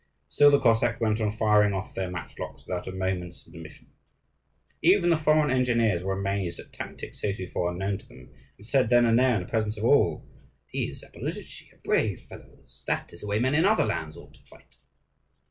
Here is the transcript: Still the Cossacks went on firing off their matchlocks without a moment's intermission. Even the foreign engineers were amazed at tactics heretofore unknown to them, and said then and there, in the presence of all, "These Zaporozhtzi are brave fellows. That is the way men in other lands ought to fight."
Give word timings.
Still 0.27 0.49
the 0.49 0.59
Cossacks 0.59 0.99
went 0.99 1.21
on 1.21 1.29
firing 1.29 1.73
off 1.75 1.93
their 1.93 2.09
matchlocks 2.09 2.65
without 2.65 2.87
a 2.87 2.91
moment's 2.91 3.45
intermission. 3.45 3.91
Even 4.81 5.11
the 5.11 5.15
foreign 5.17 5.51
engineers 5.51 6.01
were 6.03 6.17
amazed 6.19 6.59
at 6.59 6.73
tactics 6.73 7.21
heretofore 7.21 7.69
unknown 7.69 7.99
to 7.99 8.07
them, 8.07 8.31
and 8.57 8.65
said 8.65 8.89
then 8.89 9.05
and 9.05 9.19
there, 9.19 9.35
in 9.35 9.41
the 9.43 9.47
presence 9.47 9.77
of 9.77 9.83
all, 9.83 10.25
"These 10.73 11.03
Zaporozhtzi 11.03 11.71
are 11.75 11.81
brave 11.83 12.21
fellows. 12.21 12.83
That 12.87 13.13
is 13.13 13.21
the 13.21 13.27
way 13.27 13.37
men 13.37 13.53
in 13.53 13.63
other 13.65 13.85
lands 13.85 14.17
ought 14.17 14.33
to 14.33 14.41
fight." 14.41 14.75